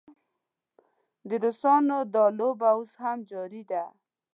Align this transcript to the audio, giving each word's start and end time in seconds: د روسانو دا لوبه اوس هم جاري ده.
د 1.27 1.29
روسانو 1.43 1.97
دا 2.13 2.25
لوبه 2.37 2.67
اوس 2.75 2.91
هم 3.03 3.17
جاري 3.31 3.63
ده. 3.71 3.83